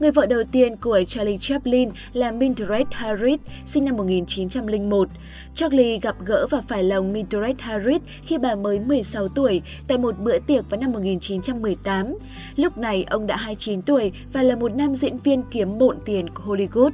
Người 0.00 0.10
vợ 0.10 0.26
đầu 0.26 0.42
tiên 0.52 0.76
của 0.76 1.02
Charlie 1.08 1.38
Chaplin 1.38 1.90
là 2.12 2.32
Mildred 2.32 2.86
Harris, 2.90 3.40
sinh 3.66 3.84
năm 3.84 3.96
1901. 3.96 5.08
Charlie 5.54 5.98
gặp 5.98 6.16
gỡ 6.26 6.46
và 6.50 6.60
phải 6.68 6.84
lòng 6.84 7.12
Mildred 7.12 7.56
Harris 7.58 8.02
khi 8.22 8.38
bà 8.38 8.54
mới 8.54 8.80
16 8.80 9.28
tuổi 9.28 9.62
tại 9.88 9.98
một 9.98 10.18
bữa 10.18 10.38
tiệc 10.38 10.70
vào 10.70 10.80
năm 10.80 10.92
1918. 10.92 12.14
Lúc 12.56 12.78
này 12.78 13.04
ông 13.04 13.26
đã 13.26 13.36
29 13.36 13.82
tuổi 13.82 14.12
và 14.32 14.42
là 14.42 14.56
một 14.56 14.76
nam 14.76 14.94
diễn 14.94 15.18
viên 15.18 15.42
kiếm 15.50 15.78
bộn 15.78 15.96
tiền 16.04 16.28
của 16.34 16.42
Hollywood. 16.42 16.90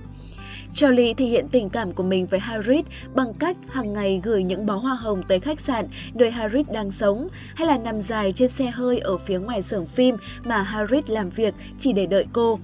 Charlie 0.75 1.14
thể 1.14 1.25
hiện 1.25 1.49
tình 1.49 1.69
cảm 1.69 1.93
của 1.93 2.02
mình 2.02 2.26
với 2.26 2.40
Harris 2.40 2.87
bằng 3.14 3.34
cách 3.34 3.56
hàng 3.69 3.93
ngày 3.93 4.20
gửi 4.25 4.43
những 4.43 4.67
bó 4.67 4.75
hoa 4.75 4.94
hồng 4.94 5.22
tới 5.28 5.40
khách 5.40 5.61
sạn 5.61 5.87
nơi 6.14 6.31
Harris 6.31 6.67
đang 6.72 6.90
sống 6.90 7.28
hay 7.55 7.69
là 7.69 7.78
nằm 7.78 8.00
dài 8.00 8.32
trên 8.32 8.50
xe 8.50 8.70
hơi 8.70 8.99
ở 8.99 9.19
phía 9.19 9.38
ngoài 9.38 9.62
xưởng 9.62 9.87
phim 9.87 10.17
mà 10.44 10.62
Harris 10.62 11.05
làm 11.11 11.31
việc 11.31 11.55
chỉ 11.78 11.93
để 11.93 12.06
đợi 12.06 12.26
cô. 12.32 12.58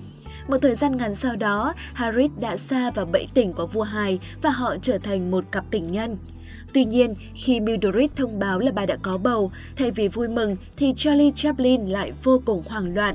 Một 0.48 0.58
thời 0.62 0.74
gian 0.74 0.96
ngắn 0.96 1.14
sau 1.14 1.36
đó, 1.36 1.74
Harris 1.94 2.30
đã 2.40 2.56
xa 2.56 2.90
vào 2.90 3.06
bẫy 3.06 3.26
tỉnh 3.34 3.52
của 3.52 3.66
vua 3.66 3.82
hài 3.82 4.18
và 4.42 4.50
họ 4.50 4.76
trở 4.82 4.98
thành 4.98 5.30
một 5.30 5.44
cặp 5.52 5.64
tình 5.70 5.92
nhân. 5.92 6.16
Tuy 6.72 6.84
nhiên, 6.84 7.14
khi 7.34 7.60
Mildred 7.60 8.10
thông 8.16 8.38
báo 8.38 8.58
là 8.58 8.72
bà 8.72 8.86
đã 8.86 8.96
có 9.02 9.18
bầu, 9.18 9.50
thay 9.76 9.90
vì 9.90 10.08
vui 10.08 10.28
mừng 10.28 10.56
thì 10.76 10.92
Charlie 10.96 11.30
Chaplin 11.30 11.88
lại 11.88 12.12
vô 12.24 12.42
cùng 12.44 12.62
hoảng 12.66 12.94
loạn. 12.94 13.14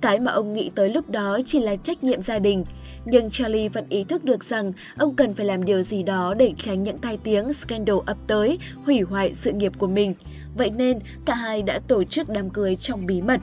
Cái 0.00 0.20
mà 0.20 0.32
ông 0.32 0.52
nghĩ 0.52 0.70
tới 0.74 0.88
lúc 0.88 1.10
đó 1.10 1.38
chỉ 1.46 1.60
là 1.60 1.76
trách 1.76 2.04
nhiệm 2.04 2.20
gia 2.20 2.38
đình. 2.38 2.64
Nhưng 3.04 3.30
Charlie 3.30 3.68
vẫn 3.68 3.84
ý 3.88 4.04
thức 4.04 4.24
được 4.24 4.44
rằng 4.44 4.72
ông 4.96 5.14
cần 5.14 5.34
phải 5.34 5.46
làm 5.46 5.64
điều 5.64 5.82
gì 5.82 6.02
đó 6.02 6.34
để 6.38 6.52
tránh 6.58 6.84
những 6.84 6.98
tai 6.98 7.18
tiếng 7.24 7.52
scandal 7.52 7.96
ập 8.06 8.16
tới, 8.26 8.58
hủy 8.84 9.00
hoại 9.00 9.34
sự 9.34 9.52
nghiệp 9.52 9.72
của 9.78 9.86
mình. 9.86 10.14
Vậy 10.56 10.70
nên, 10.70 10.98
cả 11.24 11.34
hai 11.34 11.62
đã 11.62 11.78
tổ 11.88 12.04
chức 12.04 12.28
đám 12.28 12.50
cưới 12.50 12.76
trong 12.76 13.06
bí 13.06 13.22
mật. 13.22 13.40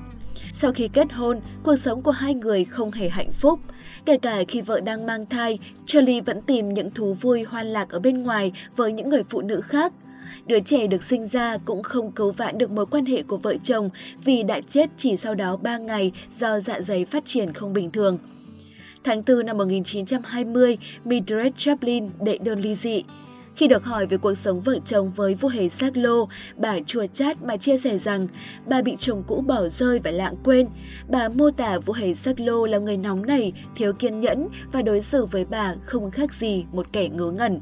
Sau 0.54 0.72
khi 0.72 0.88
kết 0.88 1.14
hôn, 1.14 1.40
cuộc 1.64 1.76
sống 1.76 2.02
của 2.02 2.12
hai 2.12 2.34
người 2.34 2.66
không 2.66 2.92
hề 2.92 3.10
hạnh 3.10 3.32
phúc. 3.32 3.60
Kể 4.06 4.18
cả 4.18 4.44
khi 4.48 4.62
vợ 4.62 4.80
đang 4.80 5.06
mang 5.06 5.26
thai, 5.26 5.60
Charlie 5.86 6.22
vẫn 6.22 6.42
tìm 6.42 6.74
những 6.74 6.92
thú 6.92 7.14
vui 7.14 7.44
hoan 7.44 7.68
lạc 7.68 7.90
ở 7.90 8.00
bên 8.00 8.24
ngoài 8.24 8.52
với 8.76 8.94
những 8.94 9.10
người 9.10 9.24
phụ 9.30 9.42
nữ 9.42 9.62
khác. 9.62 9.94
Đứa 10.46 10.60
trẻ 10.60 10.88
được 10.88 11.04
sinh 11.04 11.28
ra 11.28 11.58
cũng 11.58 11.84
không 11.84 12.12
cứu 12.12 12.32
vãn 12.32 12.58
được 12.58 12.72
mối 12.72 12.86
quan 12.86 13.06
hệ 13.06 13.24
của 13.24 13.38
vợ 13.38 13.56
chồng 13.64 13.90
vì 14.24 14.44
đã 14.44 14.62
chết 14.70 14.90
chỉ 14.98 15.18
sau 15.18 15.36
đó 15.36 15.56
3 15.56 15.78
ngày 15.78 16.12
do 16.32 16.60
dạ 16.60 16.82
dày 16.82 17.06
phát 17.06 17.26
triển 17.26 17.54
không 17.54 17.74
bình 17.74 17.92
thường. 17.92 18.18
Tháng 19.04 19.24
4 19.28 19.46
năm 19.46 19.58
1920, 19.58 20.78
Mildred 21.06 21.54
Chaplin 21.58 22.10
đệ 22.22 22.38
đơn 22.38 22.60
ly 22.60 22.76
dị. 22.76 23.04
Khi 23.56 23.68
được 23.68 23.84
hỏi 23.84 24.06
về 24.06 24.18
cuộc 24.18 24.36
sống 24.36 24.62
vợ 24.62 24.78
chồng 24.86 25.12
với 25.16 25.36
vua 25.36 25.48
hề 25.48 25.70
Saglo, 25.70 26.26
bà 26.58 26.80
chua 26.86 27.06
chát 27.14 27.44
mà 27.44 27.58
chia 27.58 27.78
sẻ 27.78 27.98
rằng 27.98 28.28
bà 28.66 28.82
bị 28.82 28.96
chồng 29.00 29.24
cũ 29.28 29.44
bỏ 29.48 29.68
rơi 29.68 30.00
và 30.00 30.12
lãng 30.12 30.36
quên. 30.44 30.68
Bà 31.10 31.30
mô 31.30 31.50
tả 31.52 31.80
vua 31.80 31.94
hề 31.94 32.14
Saglo 32.14 32.66
là 32.68 32.78
người 32.78 32.98
nóng 32.98 33.26
nảy, 33.26 33.54
thiếu 33.76 33.94
kiên 33.94 34.20
nhẫn 34.20 34.48
và 34.72 34.82
đối 34.82 35.02
xử 35.02 35.26
với 35.26 35.46
bà 35.46 35.76
không 35.86 36.12
khác 36.12 36.34
gì 36.34 36.66
một 36.72 36.88
kẻ 36.94 37.10
ngớ 37.10 37.32
ngẩn. 37.32 37.62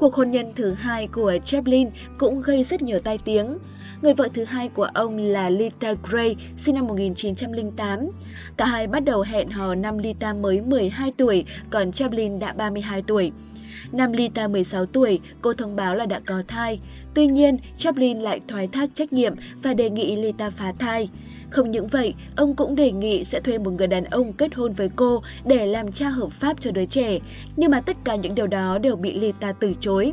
Cuộc 0.00 0.14
hôn 0.14 0.30
nhân 0.30 0.46
thứ 0.56 0.72
hai 0.72 1.06
của 1.06 1.38
Chaplin 1.44 1.88
cũng 2.18 2.42
gây 2.42 2.64
rất 2.64 2.82
nhiều 2.82 2.98
tai 2.98 3.18
tiếng. 3.18 3.58
Người 4.02 4.14
vợ 4.14 4.28
thứ 4.34 4.44
hai 4.44 4.68
của 4.68 4.88
ông 4.94 5.16
là 5.16 5.50
Lita 5.50 5.94
Gray, 6.10 6.36
sinh 6.56 6.74
năm 6.74 6.86
1908. 6.86 8.08
Cả 8.56 8.64
hai 8.64 8.86
bắt 8.86 9.04
đầu 9.04 9.20
hẹn 9.20 9.50
hò 9.50 9.74
năm 9.74 9.98
Lita 9.98 10.32
mới 10.32 10.60
12 10.60 11.12
tuổi, 11.16 11.44
còn 11.70 11.92
Chaplin 11.92 12.38
đã 12.38 12.52
32 12.52 13.02
tuổi. 13.02 13.32
Năm 13.92 14.12
Lita 14.12 14.48
16 14.48 14.86
tuổi, 14.86 15.20
cô 15.42 15.52
thông 15.52 15.76
báo 15.76 15.94
là 15.94 16.06
đã 16.06 16.20
có 16.26 16.42
thai. 16.48 16.80
Tuy 17.14 17.26
nhiên, 17.26 17.58
Chaplin 17.78 18.18
lại 18.18 18.40
thoái 18.48 18.66
thác 18.66 18.90
trách 18.94 19.12
nhiệm 19.12 19.34
và 19.62 19.74
đề 19.74 19.90
nghị 19.90 20.16
Lita 20.16 20.50
phá 20.50 20.72
thai. 20.78 21.08
Không 21.50 21.70
những 21.70 21.86
vậy, 21.86 22.14
ông 22.36 22.56
cũng 22.56 22.74
đề 22.74 22.92
nghị 22.92 23.24
sẽ 23.24 23.40
thuê 23.40 23.58
một 23.58 23.70
người 23.70 23.86
đàn 23.86 24.04
ông 24.04 24.32
kết 24.32 24.54
hôn 24.54 24.72
với 24.72 24.88
cô 24.96 25.22
để 25.44 25.66
làm 25.66 25.92
cha 25.92 26.08
hợp 26.08 26.32
pháp 26.32 26.60
cho 26.60 26.70
đứa 26.70 26.84
trẻ, 26.84 27.18
nhưng 27.56 27.70
mà 27.70 27.80
tất 27.80 27.96
cả 28.04 28.16
những 28.16 28.34
điều 28.34 28.46
đó 28.46 28.78
đều 28.78 28.96
bị 28.96 29.18
Lita 29.18 29.52
từ 29.52 29.74
chối. 29.80 30.12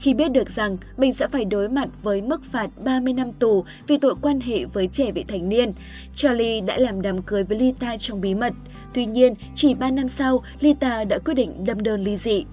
Khi 0.00 0.14
biết 0.14 0.28
được 0.28 0.50
rằng 0.50 0.76
mình 0.96 1.12
sẽ 1.12 1.28
phải 1.28 1.44
đối 1.44 1.68
mặt 1.68 1.88
với 2.02 2.22
mức 2.22 2.44
phạt 2.44 2.70
30 2.84 3.12
năm 3.12 3.32
tù 3.32 3.64
vì 3.86 3.98
tội 3.98 4.14
quan 4.22 4.40
hệ 4.40 4.64
với 4.64 4.86
trẻ 4.86 5.12
vị 5.12 5.24
thành 5.28 5.48
niên, 5.48 5.72
Charlie 6.16 6.60
đã 6.60 6.76
làm 6.78 7.02
đám 7.02 7.22
cưới 7.22 7.44
với 7.44 7.58
Lita 7.58 7.96
trong 7.96 8.20
bí 8.20 8.34
mật. 8.34 8.52
Tuy 8.94 9.06
nhiên, 9.06 9.34
chỉ 9.54 9.74
3 9.74 9.90
năm 9.90 10.08
sau, 10.08 10.42
Lita 10.60 11.04
đã 11.04 11.18
quyết 11.18 11.34
định 11.34 11.64
đâm 11.64 11.82
đơn 11.82 12.02
ly 12.02 12.16
dị. 12.16 12.44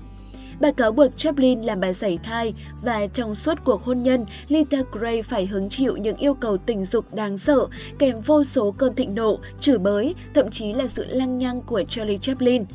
Bà 0.59 0.71
cáo 0.71 0.91
buộc 0.91 1.17
Chaplin 1.17 1.61
làm 1.61 1.79
bà 1.79 1.93
sảy 1.93 2.19
thai 2.23 2.53
và 2.81 3.07
trong 3.07 3.35
suốt 3.35 3.57
cuộc 3.65 3.83
hôn 3.83 4.03
nhân, 4.03 4.25
Lita 4.47 4.77
Gray 4.91 5.21
phải 5.21 5.45
hứng 5.45 5.69
chịu 5.69 5.97
những 5.97 6.17
yêu 6.17 6.33
cầu 6.33 6.57
tình 6.57 6.85
dục 6.85 7.13
đáng 7.13 7.37
sợ 7.37 7.67
kèm 7.99 8.21
vô 8.21 8.43
số 8.43 8.71
cơn 8.71 8.95
thịnh 8.95 9.15
nộ, 9.15 9.39
chửi 9.59 9.77
bới, 9.77 10.15
thậm 10.33 10.51
chí 10.51 10.73
là 10.73 10.87
sự 10.87 11.05
lăng 11.05 11.37
nhăng 11.37 11.61
của 11.61 11.83
Charlie 11.89 12.17
Chaplin. 12.17 12.65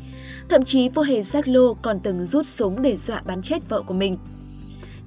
Thậm 0.49 0.63
chí 0.63 0.89
vô 0.89 1.01
hề 1.01 1.21
Jacques 1.21 1.73
còn 1.73 1.99
từng 1.99 2.25
rút 2.25 2.47
súng 2.47 2.81
để 2.81 2.97
dọa 2.97 3.21
bắn 3.25 3.41
chết 3.41 3.69
vợ 3.69 3.81
của 3.81 3.93
mình. 3.93 4.17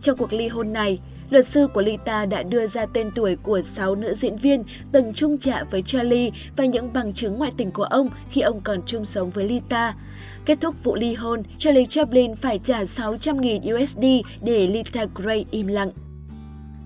Trong 0.00 0.18
cuộc 0.18 0.32
ly 0.32 0.48
hôn 0.48 0.72
này, 0.72 0.98
luật 1.30 1.46
sư 1.46 1.66
của 1.74 1.82
Lita 1.82 2.26
đã 2.26 2.42
đưa 2.42 2.66
ra 2.66 2.86
tên 2.86 3.10
tuổi 3.14 3.36
của 3.36 3.62
6 3.62 3.94
nữ 3.94 4.14
diễn 4.14 4.36
viên 4.36 4.64
từng 4.92 5.12
chung 5.14 5.38
trạ 5.38 5.64
với 5.70 5.82
Charlie 5.82 6.30
và 6.56 6.64
những 6.64 6.92
bằng 6.92 7.12
chứng 7.12 7.38
ngoại 7.38 7.52
tình 7.56 7.70
của 7.70 7.84
ông 7.84 8.08
khi 8.30 8.40
ông 8.40 8.60
còn 8.64 8.80
chung 8.86 9.04
sống 9.04 9.30
với 9.30 9.48
Lita. 9.48 9.94
Kết 10.46 10.58
thúc 10.60 10.84
vụ 10.84 10.94
ly 10.94 11.14
hôn, 11.14 11.42
Charlie 11.58 11.86
Chaplin 11.86 12.36
phải 12.36 12.58
trả 12.58 12.84
600.000 12.84 13.82
USD 13.82 14.04
để 14.42 14.66
Lita 14.66 15.06
Gray 15.14 15.44
im 15.50 15.66
lặng. 15.66 15.90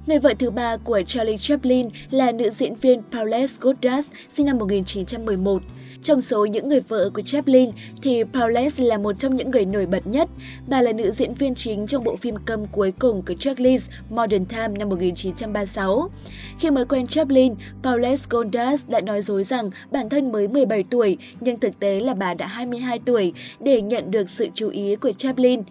Người 0.07 0.19
vợ 0.19 0.35
thứ 0.39 0.51
ba 0.51 0.77
của 0.77 1.03
Charlie 1.07 1.39
Chaplin 1.39 1.89
là 2.11 2.33
nữ 2.33 2.51
diễn 2.51 2.75
viên 2.75 3.03
Paulette 3.13 3.55
Goddard, 3.61 4.09
sinh 4.37 4.47
năm 4.47 4.59
1911. 4.59 5.63
Trong 6.03 6.21
số 6.21 6.45
những 6.45 6.69
người 6.69 6.81
vợ 6.81 7.11
của 7.15 7.23
Chaplin 7.23 7.71
thì 8.03 8.25
Paulette 8.33 8.85
là 8.85 8.99
một 8.99 9.19
trong 9.19 9.37
những 9.37 9.51
người 9.51 9.65
nổi 9.65 9.87
bật 9.87 10.07
nhất. 10.07 10.29
Bà 10.69 10.83
là 10.83 10.93
nữ 10.93 11.13
diễn 11.13 11.35
viên 11.35 11.55
chính 11.55 11.87
trong 11.87 12.05
bộ 12.05 12.17
phim 12.17 12.37
câm 12.45 12.67
cuối 12.67 12.93
cùng 12.99 13.23
của 13.23 13.35
Charles 13.35 13.89
Modern 14.11 14.45
Time 14.45 14.69
năm 14.69 14.89
1936. 14.89 16.11
Khi 16.59 16.71
mới 16.71 16.85
quen 16.85 17.07
Chaplin, 17.07 17.55
Paulette 17.83 18.23
Goddard 18.31 18.83
đã 18.89 19.01
nói 19.01 19.23
dối 19.23 19.45
rằng 19.45 19.71
bản 19.91 20.09
thân 20.09 20.33
mới 20.33 20.49
17 20.49 20.85
tuổi 20.91 21.19
nhưng 21.41 21.61
thực 21.61 21.81
tế 21.81 22.01
là 22.01 22.15
bà 22.15 22.35
đã 22.35 22.47
22 22.47 22.99
tuổi 22.99 23.33
để 23.61 23.83
nhận 23.83 24.11
được 24.11 24.31
sự 24.31 24.49
chú 24.55 24.69
ý 24.69 24.97
của 24.97 25.13
Chaplin. 25.13 25.63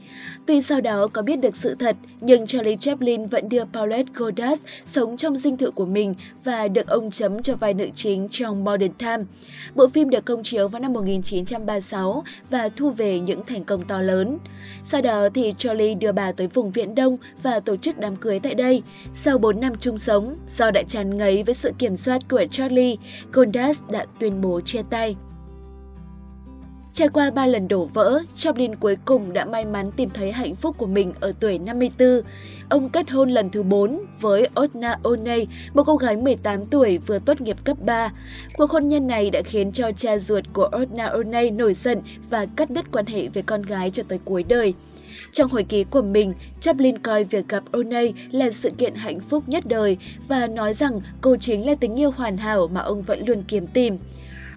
Tuy 0.46 0.62
sau 0.62 0.82
đó 0.82 1.08
có 1.08 1.22
biết 1.22 1.36
được 1.36 1.56
sự 1.56 1.76
thật, 1.80 1.96
nhưng 2.22 2.48
Charlie 2.48 2.76
Chaplin 2.76 3.28
vẫn 3.28 3.50
đưa 3.50 3.64
Paulette 3.74 4.12
Goddard 4.16 4.62
sống 4.86 5.18
trong 5.18 5.38
dinh 5.38 5.58
thự 5.58 5.72
của 5.72 5.86
mình 5.86 6.16
và 6.44 6.68
được 6.68 6.88
ông 6.88 7.12
chấm 7.12 7.44
cho 7.44 7.56
vai 7.56 7.74
nữ 7.74 7.88
chính 7.96 8.28
trong 8.32 8.64
Modern 8.64 8.94
Time. 8.94 9.24
Bộ 9.76 9.88
phim 9.88 10.10
được 10.10 10.17
công 10.22 10.44
chiếu 10.44 10.68
vào 10.68 10.80
năm 10.80 10.94
1936 10.94 12.24
và 12.50 12.70
thu 12.76 12.90
về 12.90 13.20
những 13.20 13.44
thành 13.48 13.64
công 13.64 13.82
to 13.82 14.02
lớn. 14.02 14.38
Sau 14.84 15.02
đó 15.02 15.30
thì 15.34 15.54
Charlie 15.58 15.96
đưa 15.96 16.12
bà 16.12 16.32
tới 16.32 16.48
vùng 16.48 16.72
Viễn 16.72 16.96
Đông 16.96 17.18
và 17.44 17.60
tổ 17.60 17.78
chức 17.78 18.00
đám 18.00 18.16
cưới 18.16 18.40
tại 18.40 18.56
đây. 18.56 18.84
Sau 19.16 19.38
4 19.38 19.60
năm 19.60 19.74
chung 19.80 19.98
sống, 19.98 20.38
do 20.48 20.72
đã 20.72 20.84
chán 20.88 21.18
ngấy 21.18 21.44
với 21.44 21.56
sự 21.56 21.72
kiểm 21.78 21.96
soát 21.96 22.22
của 22.30 22.46
Charlie, 22.52 22.96
Goldust 23.32 23.82
đã 23.92 24.06
tuyên 24.20 24.42
bố 24.42 24.62
chia 24.62 24.82
tay. 24.90 25.16
Trải 26.98 27.10
qua 27.10 27.32
ba 27.32 27.48
lần 27.48 27.68
đổ 27.68 27.86
vỡ, 27.86 28.20
Chaplin 28.36 28.76
cuối 28.76 28.98
cùng 29.06 29.34
đã 29.34 29.46
may 29.46 29.66
mắn 29.66 29.92
tìm 29.92 30.10
thấy 30.10 30.32
hạnh 30.32 30.56
phúc 30.56 30.76
của 30.78 30.86
mình 30.86 31.14
ở 31.20 31.34
tuổi 31.40 31.60
54. 31.60 32.22
Ông 32.70 32.90
kết 32.90 33.10
hôn 33.10 33.30
lần 33.30 33.50
thứ 33.50 33.64
4 33.64 34.00
với 34.20 34.48
Otna 34.60 35.00
Oney, 35.04 35.48
một 35.74 35.84
cô 35.84 35.96
gái 35.98 36.18
18 36.18 36.66
tuổi 36.66 36.98
vừa 36.98 37.20
tốt 37.20 37.42
nghiệp 37.42 37.58
cấp 37.64 37.78
3. 37.82 38.12
Cuộc 38.58 38.72
hôn 38.72 38.88
nhân 38.88 39.08
này 39.08 39.30
đã 39.30 39.42
khiến 39.46 39.72
cho 39.72 39.92
cha 39.92 40.18
ruột 40.18 40.44
của 40.54 40.70
Otna 40.82 41.06
Oney 41.06 41.50
nổi 41.50 41.74
giận 41.74 42.00
và 42.30 42.46
cắt 42.56 42.70
đứt 42.70 42.86
quan 42.92 43.06
hệ 43.06 43.28
với 43.28 43.44
con 43.44 43.62
gái 43.62 43.92
cho 43.92 44.04
tới 44.08 44.20
cuối 44.26 44.44
đời. 44.44 44.74
Trong 45.34 45.52
hồi 45.52 45.64
ký 45.64 45.84
của 45.84 46.02
mình, 46.02 46.34
Chaplin 46.62 46.98
coi 46.98 47.24
việc 47.24 47.48
gặp 47.48 47.64
Oney 47.72 48.14
là 48.32 48.52
sự 48.52 48.70
kiện 48.78 48.96
hạnh 48.96 49.20
phúc 49.20 49.44
nhất 49.48 49.66
đời 49.66 49.98
và 50.28 50.48
nói 50.48 50.74
rằng 50.74 51.02
cô 51.22 51.38
chính 51.38 51.66
là 51.66 51.76
tình 51.76 51.96
yêu 51.96 52.12
hoàn 52.12 52.38
hảo 52.38 52.68
mà 52.68 52.82
ông 52.82 53.02
vẫn 53.02 53.26
luôn 53.26 53.44
kiếm 53.48 53.68
tìm. 53.68 53.98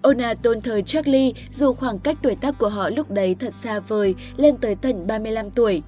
Ona 0.02 0.34
tôn 0.34 0.60
thờ 0.60 0.80
Charlie 0.80 1.32
dù 1.52 1.74
khoảng 1.74 1.98
cách 1.98 2.18
tuổi 2.22 2.34
tác 2.34 2.58
của 2.58 2.68
họ 2.68 2.90
lúc 2.90 3.10
đấy 3.10 3.36
thật 3.40 3.54
xa 3.54 3.80
vời, 3.80 4.14
lên 4.36 4.56
tới 4.56 4.74
tận 4.74 5.06
35 5.06 5.50
tuổi. 5.50 5.82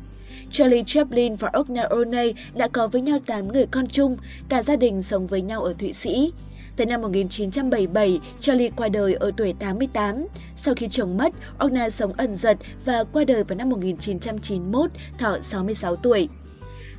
Charlie 0.50 0.82
Chaplin 0.86 1.36
và 1.36 1.50
Ogna 1.58 1.82
Oney 1.82 2.34
đã 2.54 2.68
có 2.68 2.88
với 2.88 3.00
nhau 3.00 3.18
8 3.26 3.48
người 3.48 3.66
con 3.66 3.88
chung, 3.88 4.16
cả 4.48 4.62
gia 4.62 4.76
đình 4.76 5.02
sống 5.02 5.26
với 5.26 5.42
nhau 5.42 5.62
ở 5.62 5.74
Thụy 5.78 5.92
Sĩ. 5.92 6.32
Tới 6.76 6.86
năm 6.86 7.02
1977, 7.02 8.20
Charlie 8.40 8.70
qua 8.76 8.88
đời 8.88 9.14
ở 9.14 9.30
tuổi 9.36 9.54
88. 9.58 10.26
Sau 10.56 10.74
khi 10.74 10.88
chồng 10.90 11.16
mất, 11.16 11.32
Ogna 11.64 11.90
sống 11.90 12.12
ẩn 12.12 12.36
giật 12.36 12.56
và 12.84 13.04
qua 13.12 13.24
đời 13.24 13.44
vào 13.44 13.58
năm 13.58 13.70
1991, 13.70 14.90
thọ 15.18 15.38
66 15.42 15.96
tuổi. 15.96 16.28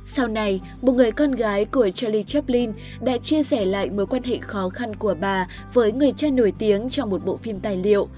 Sau 0.06 0.28
này, 0.28 0.60
một 0.82 0.92
người 0.92 1.10
con 1.10 1.32
gái 1.32 1.64
của 1.64 1.90
Charlie 1.94 2.22
Chaplin 2.22 2.72
đã 3.00 3.18
chia 3.18 3.42
sẻ 3.42 3.64
lại 3.64 3.90
mối 3.90 4.06
quan 4.06 4.22
hệ 4.22 4.38
khó 4.38 4.68
khăn 4.68 4.96
của 4.96 5.14
bà 5.20 5.48
với 5.72 5.92
người 5.92 6.12
cha 6.16 6.30
nổi 6.30 6.52
tiếng 6.58 6.90
trong 6.90 7.10
một 7.10 7.24
bộ 7.24 7.36
phim 7.36 7.60
tài 7.60 7.76
liệu. 7.76 8.08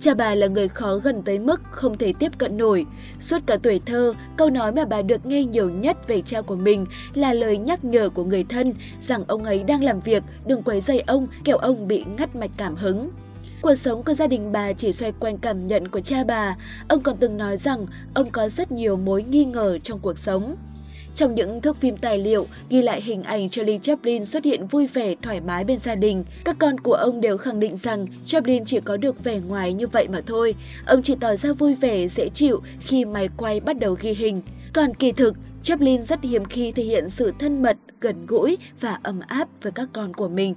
Cha 0.00 0.14
bà 0.14 0.34
là 0.34 0.46
người 0.46 0.68
khó 0.68 0.96
gần 0.96 1.22
tới 1.22 1.38
mức 1.38 1.60
không 1.70 1.98
thể 1.98 2.12
tiếp 2.18 2.38
cận 2.38 2.56
nổi. 2.56 2.86
Suốt 3.20 3.38
cả 3.46 3.56
tuổi 3.62 3.80
thơ, 3.86 4.12
câu 4.36 4.50
nói 4.50 4.72
mà 4.72 4.84
bà 4.84 5.02
được 5.02 5.26
nghe 5.26 5.44
nhiều 5.44 5.70
nhất 5.70 6.08
về 6.08 6.22
cha 6.26 6.40
của 6.40 6.56
mình 6.56 6.86
là 7.14 7.32
lời 7.32 7.58
nhắc 7.58 7.84
nhở 7.84 8.08
của 8.08 8.24
người 8.24 8.44
thân 8.48 8.72
rằng 9.00 9.24
ông 9.26 9.44
ấy 9.44 9.62
đang 9.62 9.84
làm 9.84 10.00
việc, 10.00 10.22
đừng 10.46 10.62
quấy 10.62 10.80
rầy 10.80 11.00
ông, 11.00 11.26
kẻo 11.44 11.56
ông 11.56 11.88
bị 11.88 12.04
ngắt 12.18 12.36
mạch 12.36 12.50
cảm 12.56 12.76
hứng. 12.76 13.10
Cuộc 13.62 13.74
sống 13.74 14.02
của 14.02 14.14
gia 14.14 14.26
đình 14.26 14.52
bà 14.52 14.72
chỉ 14.72 14.92
xoay 14.92 15.12
quanh 15.12 15.38
cảm 15.38 15.66
nhận 15.66 15.88
của 15.88 16.00
cha 16.00 16.24
bà. 16.24 16.56
Ông 16.88 17.00
còn 17.00 17.16
từng 17.16 17.36
nói 17.36 17.56
rằng 17.56 17.86
ông 18.14 18.30
có 18.30 18.48
rất 18.48 18.72
nhiều 18.72 18.96
mối 18.96 19.22
nghi 19.22 19.44
ngờ 19.44 19.78
trong 19.78 19.98
cuộc 19.98 20.18
sống. 20.18 20.56
Trong 21.14 21.34
những 21.34 21.60
thước 21.60 21.76
phim 21.76 21.96
tài 21.96 22.18
liệu 22.18 22.46
ghi 22.70 22.82
lại 22.82 23.02
hình 23.02 23.22
ảnh 23.22 23.50
Charlie 23.50 23.78
Chaplin 23.78 24.24
xuất 24.24 24.44
hiện 24.44 24.66
vui 24.66 24.86
vẻ, 24.86 25.14
thoải 25.22 25.40
mái 25.40 25.64
bên 25.64 25.78
gia 25.78 25.94
đình, 25.94 26.24
các 26.44 26.56
con 26.58 26.80
của 26.80 26.92
ông 26.94 27.20
đều 27.20 27.36
khẳng 27.36 27.60
định 27.60 27.76
rằng 27.76 28.06
Chaplin 28.26 28.64
chỉ 28.64 28.80
có 28.80 28.96
được 28.96 29.24
vẻ 29.24 29.40
ngoài 29.40 29.72
như 29.72 29.86
vậy 29.86 30.08
mà 30.08 30.20
thôi. 30.26 30.54
Ông 30.86 31.02
chỉ 31.02 31.14
tỏ 31.20 31.36
ra 31.36 31.52
vui 31.52 31.74
vẻ, 31.74 32.08
dễ 32.08 32.28
chịu 32.28 32.60
khi 32.80 33.04
máy 33.04 33.28
quay 33.36 33.60
bắt 33.60 33.78
đầu 33.78 33.96
ghi 34.00 34.14
hình. 34.14 34.42
Còn 34.72 34.94
kỳ 34.94 35.12
thực, 35.12 35.34
Chaplin 35.62 36.02
rất 36.02 36.22
hiếm 36.22 36.44
khi 36.44 36.72
thể 36.72 36.82
hiện 36.82 37.10
sự 37.10 37.32
thân 37.38 37.62
mật, 37.62 37.76
gần 38.00 38.26
gũi 38.26 38.56
và 38.80 38.98
ấm 39.02 39.20
áp 39.26 39.48
với 39.62 39.72
các 39.72 39.88
con 39.92 40.14
của 40.14 40.28
mình. 40.28 40.54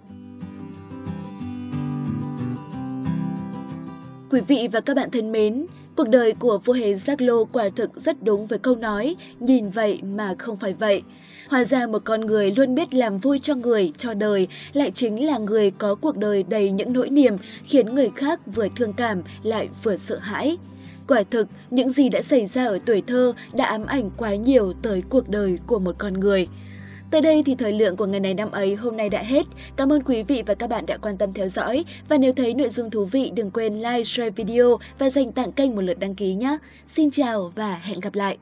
Quý 4.32 4.42
vị 4.48 4.68
và 4.72 4.82
các 4.82 4.96
bạn 4.96 5.12
thân 5.12 5.32
mến, 5.32 5.66
Cuộc 5.98 6.10
đời 6.10 6.34
của 6.40 6.58
vua 6.58 6.74
hề 6.74 6.96
Giác 6.96 7.22
Lô 7.22 7.46
quả 7.46 7.70
thực 7.76 7.96
rất 7.96 8.24
đúng 8.24 8.48
với 8.48 8.60
câu 8.60 8.76
nói, 8.76 9.16
nhìn 9.40 9.70
vậy 9.70 10.00
mà 10.04 10.36
không 10.38 10.58
phải 10.58 10.74
vậy. 10.74 11.02
Hóa 11.50 11.64
ra 11.64 11.88
một 11.88 12.02
con 12.04 12.22
người 12.22 12.52
luôn 12.52 12.76
biết 12.76 12.94
làm 12.94 13.18
vui 13.18 13.40
cho 13.40 13.56
người, 13.56 13.92
cho 13.98 14.14
đời, 14.14 14.48
lại 14.74 14.92
chính 14.92 15.26
là 15.26 15.38
người 15.38 15.72
có 15.72 15.96
cuộc 15.96 16.18
đời 16.18 16.44
đầy 16.44 16.72
những 16.72 16.94
nỗi 16.94 17.10
niềm, 17.10 17.38
khiến 17.64 17.96
người 17.96 18.10
khác 18.16 18.40
vừa 18.56 18.68
thương 18.76 18.94
cảm 18.94 19.22
lại 19.44 19.70
vừa 19.84 19.98
sợ 19.98 20.18
hãi. 20.18 20.58
Quả 21.08 21.24
thực, 21.32 21.48
những 21.70 21.90
gì 21.90 22.10
đã 22.10 22.22
xảy 22.22 22.48
ra 22.48 22.66
ở 22.66 22.80
tuổi 22.86 23.04
thơ 23.08 23.34
đã 23.54 23.66
ám 23.66 23.86
ảnh 23.86 24.10
quá 24.18 24.36
nhiều 24.36 24.74
tới 24.82 25.04
cuộc 25.10 25.30
đời 25.30 25.58
của 25.68 25.80
một 25.80 25.96
con 25.98 26.14
người. 26.14 26.48
Tới 27.12 27.22
đây 27.22 27.44
thì 27.46 27.56
thời 27.56 27.72
lượng 27.72 27.98
của 27.98 28.06
ngày 28.06 28.20
này 28.20 28.34
năm 28.34 28.52
ấy 28.52 28.76
hôm 28.76 28.98
nay 28.98 29.10
đã 29.10 29.24
hết. 29.24 29.44
Cảm 29.76 29.94
ơn 29.94 30.04
quý 30.04 30.24
vị 30.24 30.44
và 30.46 30.54
các 30.54 30.70
bạn 30.70 30.86
đã 30.86 30.98
quan 30.98 31.18
tâm 31.18 31.34
theo 31.34 31.48
dõi. 31.50 31.86
Và 32.10 32.18
nếu 32.18 32.34
thấy 32.34 32.54
nội 32.54 32.70
dung 32.70 32.90
thú 32.90 33.06
vị 33.06 33.32
đừng 33.36 33.52
quên 33.52 33.76
like, 33.76 34.04
share 34.04 34.30
video 34.30 34.78
và 35.00 35.10
dành 35.10 35.32
tặng 35.32 35.52
kênh 35.52 35.76
một 35.76 35.82
lượt 35.82 36.00
đăng 36.00 36.16
ký 36.16 36.34
nhé. 36.34 36.58
Xin 36.88 37.12
chào 37.12 37.52
và 37.56 37.80
hẹn 37.84 38.00
gặp 38.00 38.16
lại! 38.16 38.38